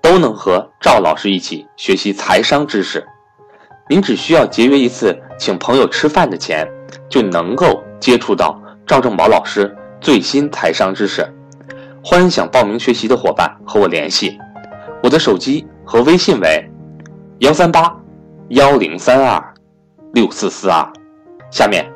[0.00, 3.06] 都能和赵老师一起学习财商知识，
[3.88, 6.66] 您只需要节约一次请朋友吃饭的钱，
[7.08, 11.26] 就能够接触到赵正宝老师最新财商知识。
[12.02, 14.38] 欢迎想报名学习的伙伴和我联系，
[15.02, 16.70] 我的手机和微信为
[17.40, 17.94] 幺三八
[18.50, 19.54] 幺零三二
[20.14, 20.90] 六四四二。
[21.50, 21.90] 下面，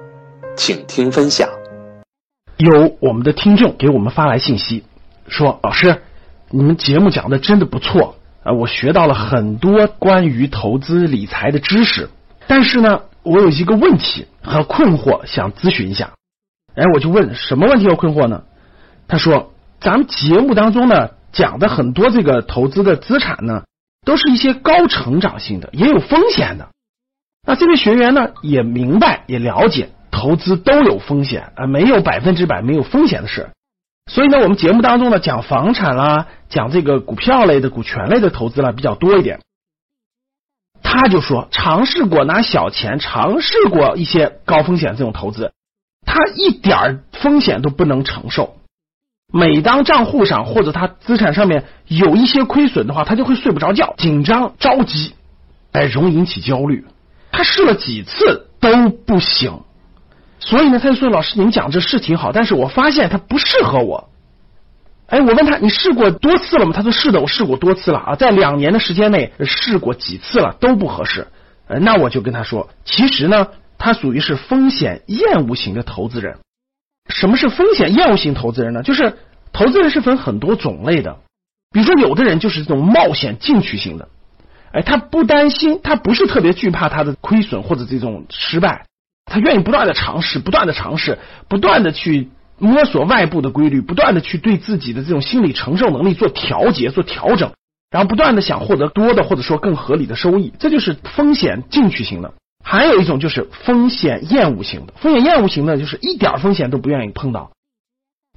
[0.56, 1.48] 请听分享。
[2.58, 4.84] 有我们的听众给我们发来信息，
[5.28, 6.02] 说老师。
[6.54, 8.52] 你们节目讲的真的不错啊！
[8.52, 12.10] 我学到了很多关于投资理财的知识，
[12.46, 16.10] 但是呢，我有一个问题和困惑，想咨询一下。
[16.74, 18.42] 哎，我就问什么问题和困惑呢？
[19.08, 23.62] 他说，咱们节目当中呢讲的很多这个投资的资产呢，
[24.04, 26.68] 都是一些高成长性的，也有风险的。
[27.46, 33.48] 那这位学员呢也明白也了解，投资都有风险啊，没有百分之百没有风险的事。
[34.10, 39.40] 所以呢，我们节目当中呢讲房产啦，讲这个股票类的、股权类的投资了比较多一点。
[40.82, 45.52] 他就说尝试过拿小钱，尝试过一些高风险这种投资，
[46.04, 48.56] 他一点风险都不能承受。
[49.32, 55.14] 每当账户上或者他资产上面有一些亏损的话，他就会睡不着觉，紧张着急，
[55.72, 56.84] 哎，容易引起焦虑。
[57.30, 59.62] 他试了几次都不行。
[60.38, 64.10] 所以呢，他就说：“老师，您讲这是挺好，但是我发现它不适合我。”
[65.12, 71.26] 哎，我问他：“你试过多次了吗？”他说：“是的，我试过多次了啊，在两年的时间内试过几次了，都不合适。”，
[71.68, 76.38] 那我就跟他说：“其实呢，他属于是风险厌恶型的投资人。
[77.10, 78.82] 什么是风险厌恶型投资人呢？
[78.82, 79.18] 就是
[79.52, 81.18] 投资人是分很多种类的，
[81.72, 84.08] 比如说有的人就是这种冒险进取型的，
[84.72, 88.86] 哎，他不担心，他不是特别惧怕他的亏损或者这种失败。”
[89.30, 92.30] 他愿意不断的尝试，不断的尝试，不断的去
[92.62, 97.52] 摸索外部的规律，不断的去对自己的这种心理承受能力做调节、做调整，
[97.90, 102.34] 然后不断的想获得多的或者说更合理的收益，这就是风险进取型的。
[102.64, 107.50] 还有一种就是风险厌恶型的，风险厌恶型的就是一点风险都不愿意碰到。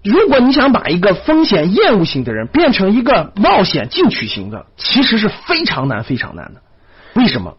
[0.04, 6.62] 如果你想把一个风险厌恶型的人变成一个冒险进取型的，其实是非常难、非常难的。
[7.14, 7.58] 为什么？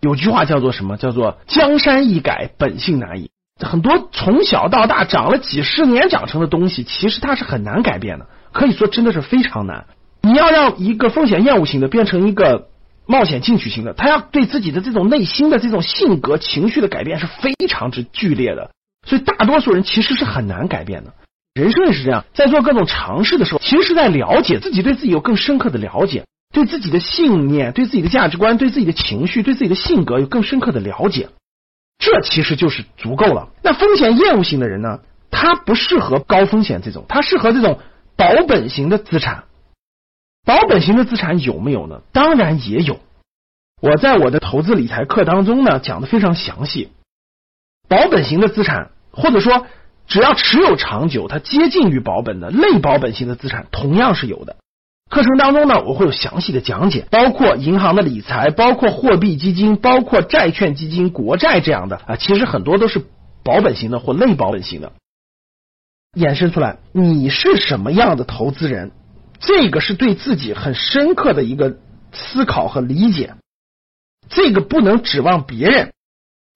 [0.00, 0.96] 有句话叫做什么？
[0.96, 3.30] 叫做江山易改，本性难移。
[3.60, 8.26] 很多从小到大长了几十年长成的东西，其实它是很难改变的。
[8.52, 9.86] 可以说真的是非常难。
[10.22, 12.68] 你要让一个风险厌恶型的变成一个
[13.06, 18.70] 冒险进取型的，他要对自己的这种内心的这种性格、情绪的改变是非常之剧烈的。
[19.06, 21.14] 所以大多数人其实是很难改变的。
[21.54, 26.24] 人生也是这样，在做各种尝试的时候，其实是在了解自己，对自己有更深刻的了解。
[26.52, 31.28] 对自己的信念、对自己的价值观、对自己的情绪、对自己的性格有更深刻的了解，
[32.00, 33.50] 这其实就是足够了。
[33.62, 34.98] 那风险厌恶型的人呢？
[35.30, 37.78] 他不适合高风险这种，他适合这种
[38.16, 39.44] 保本型的资产。
[40.44, 42.00] 保本型的资产有没有呢？
[42.12, 42.98] 当然也有。
[43.80, 46.90] 我在我的投资理财课当中呢讲的非常详细。
[47.88, 49.66] 保本型的资产，或者说
[50.06, 54.56] 只要持有长久，它接近于保本的类保本型的资产，同样是有的。
[55.10, 63.04] 课程当中呢，我会有详细的讲解，包括银行的理财，包括货币基金，包括债券基金、国债这样的啊，其实很多都是
[63.42, 64.92] 保本型的或类保本型的。
[66.16, 68.92] 衍生出来，你是什么样的投资人？
[69.40, 71.76] 这个是对自己很深刻的一个
[72.12, 73.34] 思考和理解。
[74.28, 75.92] 这个不能指望别人，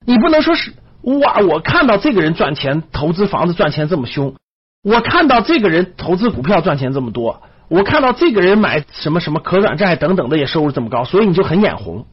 [0.07, 4.37] 你不能说是哇，我看到这个人赚钱，投资房子赚钱这么凶，
[4.85, 7.43] 我看到这个人投资股票赚钱这么多。
[7.69, 12.07] 我看到这个人买什么什么可转债等等的也收入这么高，所以你就很眼红，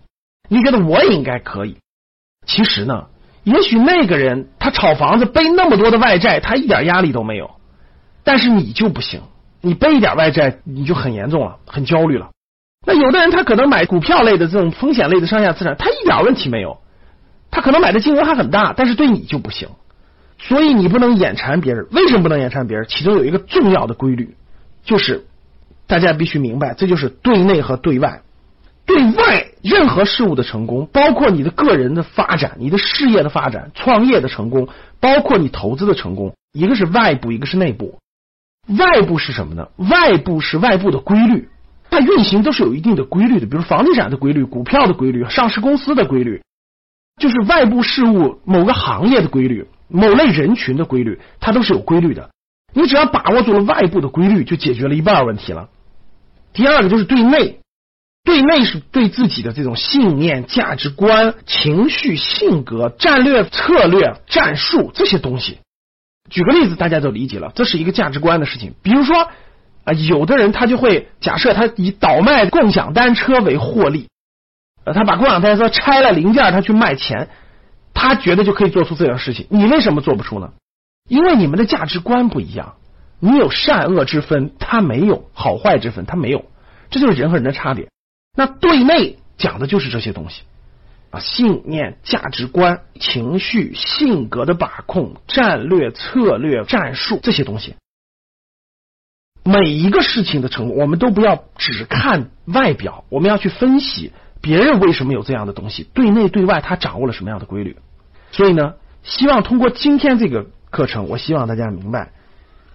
[0.48, 1.78] 你觉得我也应该可以。
[2.48, 3.08] 其实呢，
[3.44, 7.52] 也许那个人他炒房子背那么多的外债，他一点压力都没有，
[8.24, 9.22] 但是你就不行，
[9.62, 12.30] 你背一点外债你就很严重了，很焦虑了。
[12.88, 16.80] 那有的人他可能买股票类的这种风险类的上下资产，他一点问题没有，
[17.52, 19.70] 他可能买的金额还很大，但是对你就不行。
[20.40, 22.88] 所以你不能眼馋别人，为什么不能眼馋别人？
[22.88, 24.36] 其中有一个重要的规律，
[24.86, 25.26] 就是。
[25.92, 28.22] 大家必须明白，这就是对内和对外。
[28.86, 34.70] 对外，任何事物的成功，包括你的个人的发展、你的事业的发展、创业的成功，
[35.02, 38.00] 包括你投资的成功，一个是外部，一个是内部。
[38.80, 39.68] 外部是什么呢？
[39.78, 41.50] 外部是外部的规律，
[41.90, 46.42] 它运行都是有一定的规律的，比如房地产的规律、股票的规律、上市公司的规律，
[47.20, 52.30] 就是外部事物某个行业的规律、某类人群的规律，它都是有规律的。
[52.74, 55.68] 你只要把握住了外部的规律，就解决了一半问题了。
[56.54, 57.60] 第二个就是对内，
[58.24, 65.60] 对内是对自己的这种信念、价值观、情绪、性格、战略、策略、战术这些东西。
[66.30, 68.74] 举个例子，大家都理解了，这是一个价值观的事情。
[68.84, 69.30] 比如说
[69.84, 74.10] 啊，有的人他就会假设他以倒卖共享单车为获利，
[74.86, 77.30] 呃，他把共享单车拆了零件，他去卖钱，
[77.94, 79.48] 他觉得就可以做出这样的事情。
[79.50, 80.52] 你为什么做不出呢？
[81.10, 82.76] 因为你们的价值观不一样，
[83.24, 86.44] 你有善恶之分，他没有好坏之分，他没有，
[86.90, 87.88] 这就是人和人的差别。
[88.36, 90.42] 那对内讲的就是这些东西
[91.12, 97.76] 啊，信念、价值观、情绪、性格的把控、战略、策略、战术这些东西。
[99.44, 107.78] 每一个事情的成功，我们都不要只看外表，我们要去分析别人为什么有这样的东西，对内对外他掌握了什么样的规律。
[108.32, 108.74] 所以呢，
[109.04, 110.48] 希望通过今天这个。
[110.72, 112.14] 课程，我希望大家明白，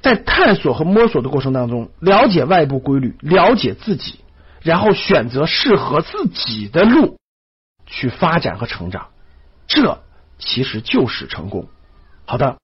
[0.07, 4.21] 在探索和摸索的过程当中，了解外部规律，了解自己，
[4.63, 7.19] 然后选择适合自己的路
[7.87, 9.09] 去发展和成长，
[9.67, 10.01] 这
[10.39, 11.69] 其实就是成功。
[12.25, 12.59] 好的，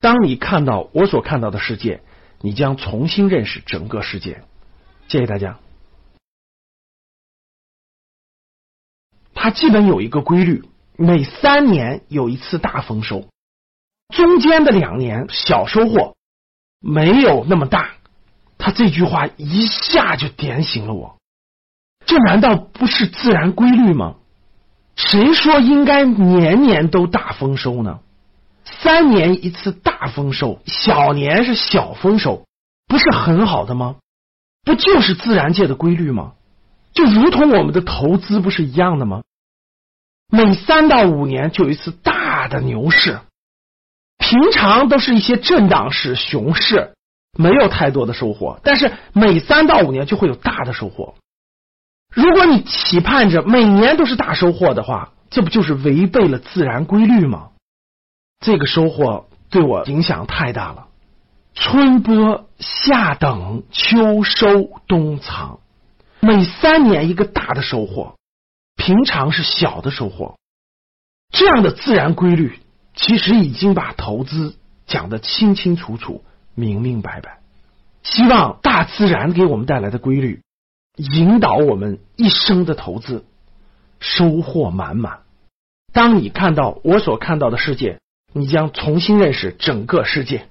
[0.00, 2.00] 当你看到我所看到的世界，
[2.40, 4.42] 你将重新认识整个世界。
[5.08, 5.58] 谢谢大家。
[9.34, 10.64] 它基本有一个规律，
[10.96, 13.28] 每三年有一次大丰收。
[14.08, 16.16] 中间的两年小收获
[16.80, 17.90] 没有那么大，
[18.58, 21.16] 他这句话一下就点醒了我。
[22.06, 24.14] 这难道不是自然规律吗？
[24.96, 28.00] 谁说应该年年都大丰收呢？
[28.64, 32.44] 三年一次大丰收，小年是小丰收，
[32.86, 33.96] 不是很好的吗？
[34.64, 36.32] 不就是自然界的规律吗？
[36.92, 39.22] 就如同我们的投资不是一样的吗？
[40.30, 43.20] 每三到五年就有一次大的牛市。
[44.28, 46.92] 平常都是一些震荡式熊市，
[47.38, 48.60] 没有太多的收获。
[48.62, 51.14] 但是每三到五年就会有大的收获。
[52.14, 57.52] 如果你期盼着每年都是大收获的话，这不就是违背了自然规律吗？
[58.40, 60.88] 这个收获对我影响太大了。
[61.54, 65.60] 春播、夏等、秋收、冬藏，
[66.20, 68.16] 每三年一个大的收获，
[68.76, 70.36] 平常是小的收获。
[71.32, 72.60] 这样的自然规律。
[73.00, 74.56] 其实已经把投资
[74.86, 76.24] 讲得清清楚楚、
[76.54, 77.38] 明明白白。
[78.02, 80.42] 希望大自然给我们带来的规律，
[80.96, 83.24] 引导我们一生的投资
[84.00, 85.20] 收获满满。
[85.92, 88.00] 当你看到我所看到的世界，
[88.32, 90.48] 你将重新认识整个世界。